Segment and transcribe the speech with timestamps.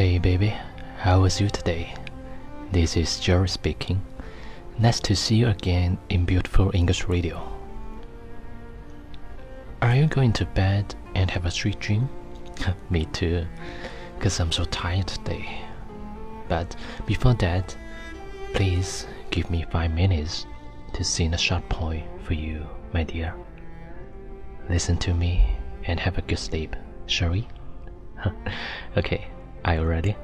[0.00, 0.54] Hey baby,
[0.96, 1.92] how was you today?
[2.72, 4.00] This is Jerry speaking.
[4.78, 7.36] Nice to see you again in beautiful English radio.
[9.82, 12.08] Are you going to bed and have a sweet dream?
[12.88, 13.44] Me too,
[14.16, 15.60] because I'm so tired today.
[16.48, 17.76] But before that,
[18.54, 20.46] please give me five minutes
[20.94, 23.34] to sing a short poem for you, my dear.
[24.70, 27.46] Listen to me and have a good sleep, shall we?
[28.96, 29.28] okay,
[29.64, 30.16] are you ready?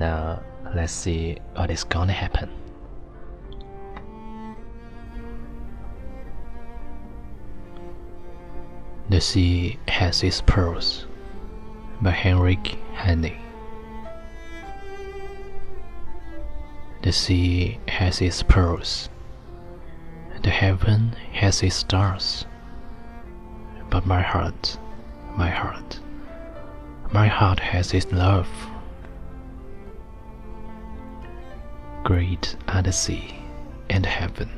[0.00, 0.42] Now
[0.74, 2.50] let's see what is gonna happen.
[9.08, 11.06] The Sea Has Its Pearls
[12.00, 13.38] by Heinrich Heine.
[17.02, 19.08] The sea has its pearls,
[20.42, 22.46] the heaven has its stars,
[23.90, 24.76] but my heart,
[25.36, 26.00] my heart,
[27.12, 28.48] my heart has its love.
[32.04, 33.34] Great are the sea
[33.90, 34.50] and heaven,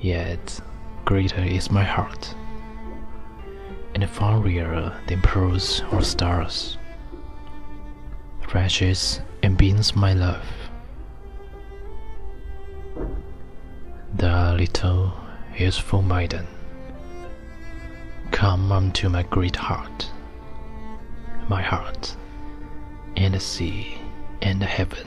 [0.00, 0.60] yet
[1.04, 2.34] greater is my heart
[3.94, 6.78] and far rarer than pearls or stars.
[8.48, 10.44] Flashes and beams my love.
[14.14, 15.12] The little
[15.56, 16.46] useful maiden,
[18.30, 20.10] come unto my great heart,
[21.49, 22.15] my heart,
[23.15, 23.97] and the sea
[24.41, 25.05] and the heaven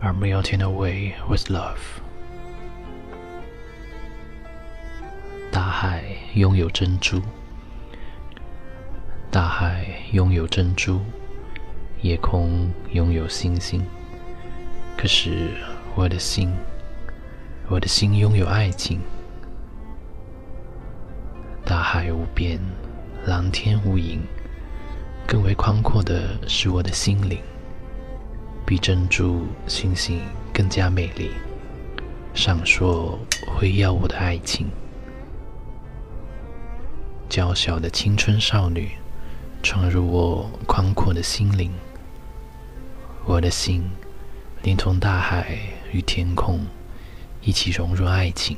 [0.00, 1.78] are melting away with love.
[5.50, 6.02] 大海
[6.34, 7.22] 拥有珍珠，
[9.30, 11.00] 大海拥有珍珠，
[12.02, 13.84] 夜空拥有星星。
[14.96, 15.50] 可是
[15.94, 16.52] 我的心，
[17.68, 19.00] 我的心拥有爱情。
[21.64, 22.60] 大海无边，
[23.26, 24.18] 蓝天无垠，
[25.29, 27.37] 更为宽阔的是我的心灵，
[28.65, 30.19] 比珍珠、星星
[30.51, 31.29] 更加美丽，
[32.33, 34.71] 闪烁辉耀我的爱情。
[37.29, 38.89] 娇小的青春少女，
[39.61, 41.71] 闯入我宽阔的心灵。
[43.23, 43.87] 我的心，
[44.63, 45.59] 连同大海
[45.91, 46.65] 与天空，
[47.43, 48.57] 一起融入爱情。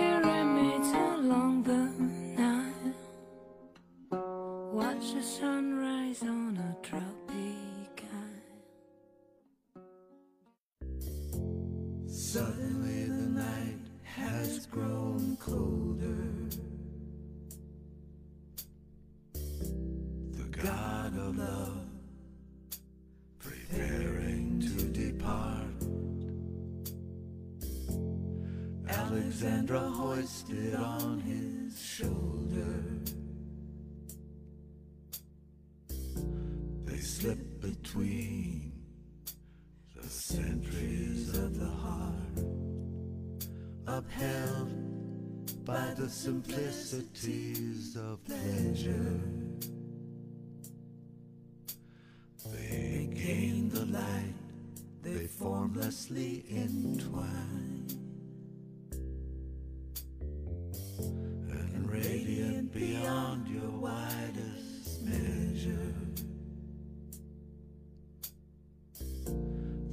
[21.13, 21.85] Of love
[23.37, 25.67] preparing to depart.
[28.87, 32.83] Alexandra hoisted on his shoulder.
[36.85, 38.71] They slip between
[39.95, 42.39] the sentries of the heart,
[43.85, 49.19] upheld by the simplicities of pleasure.
[55.73, 57.87] They formlessly entwine.
[60.99, 65.93] And radiant beyond your widest measure.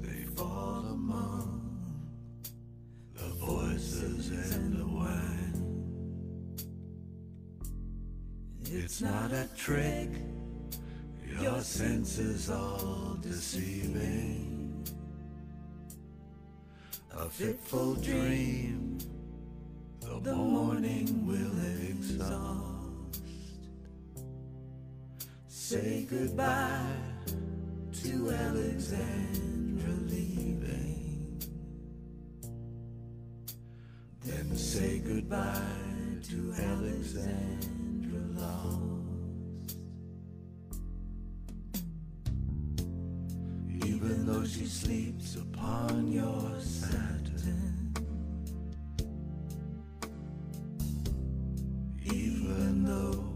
[0.03, 1.55] They fall among
[3.15, 5.79] the voices and the wine.
[8.65, 10.11] It's not a trick,
[11.41, 14.58] your senses all deceiving.
[17.21, 18.97] A fitful dream,
[20.23, 21.59] the morning will
[21.91, 23.23] exhaust.
[25.49, 26.95] Say goodbye
[28.05, 31.43] to Alexandra leaving.
[34.25, 35.61] Then say goodbye
[36.23, 39.08] to Alexandra lost.
[44.49, 47.95] She sleeps upon your satin.
[52.03, 53.35] Even though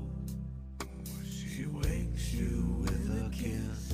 [1.28, 3.92] she wakes you with a kiss.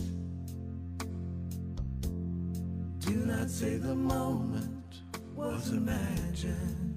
[3.01, 5.01] Do not say the moment
[5.35, 6.88] was imagined.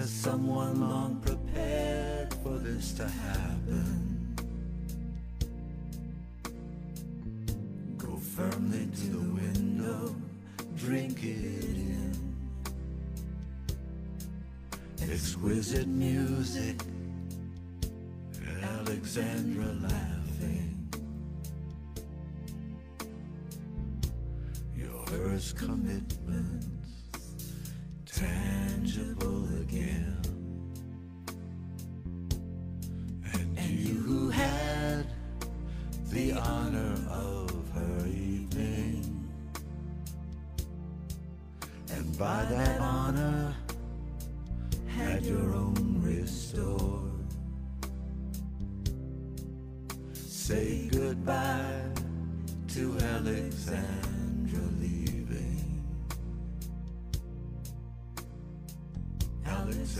[0.00, 4.34] As someone long prepared for this to happen.
[7.98, 10.16] Go firmly to the window,
[10.74, 12.16] drink it in.
[15.02, 16.80] Exquisite music,
[18.62, 20.88] Alexandra laughing.
[24.74, 26.64] Your first commitments,
[28.80, 30.16] tangible again.
[33.56, 35.06] And you who had
[36.08, 39.28] the honor of her evening.
[41.92, 43.54] And by that honor,
[44.86, 47.10] had your own restored.
[50.14, 51.82] Say goodbye
[52.68, 54.19] to Alexandra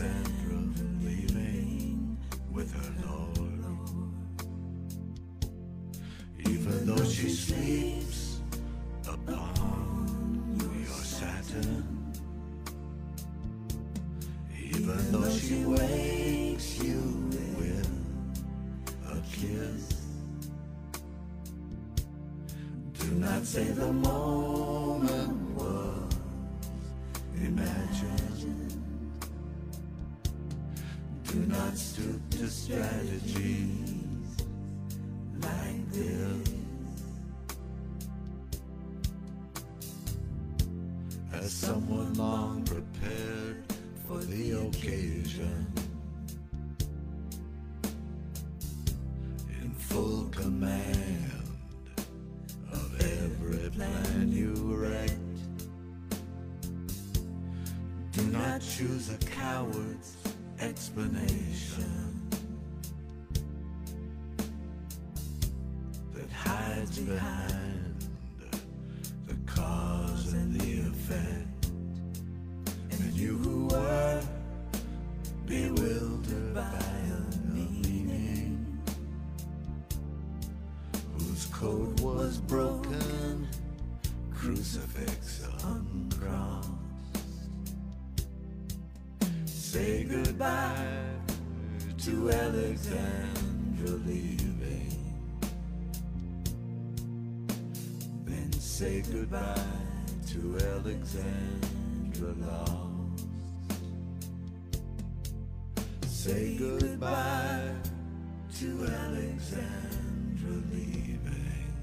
[0.01, 0.57] Alexandra
[1.03, 2.17] leaving
[2.51, 3.65] with her Lord.
[6.39, 8.39] Even though she sleeps
[9.07, 12.13] upon your satin.
[14.59, 17.89] Even though she wakes you with
[19.07, 20.07] a kiss.
[22.99, 26.15] Do not say the moment was
[27.35, 28.90] imagined.
[31.31, 34.35] Do not stoop to strategies
[35.39, 36.49] like this.
[41.31, 43.63] As someone long prepared
[44.05, 45.67] for the occasion.
[49.61, 51.31] In full command
[52.73, 55.17] of every plan you wrecked.
[58.11, 60.17] Do not choose a coward's
[60.61, 62.29] explanation
[66.13, 68.07] that hides behind
[69.27, 71.65] the cause and the effect.
[72.91, 74.21] And you who are
[75.47, 78.79] bewildered by a meaning
[81.17, 83.47] whose code was broken,
[84.31, 86.50] crucifix uncrowned.
[89.71, 90.97] Say goodbye
[91.99, 94.91] to Alexandra leaving.
[98.25, 99.63] Then say goodbye
[100.27, 103.27] to Alexandra lost.
[106.05, 107.71] Say goodbye
[108.59, 111.73] to Alexandra leaving.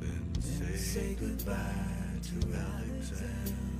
[0.00, 3.77] Then say, say goodbye to Alexandra.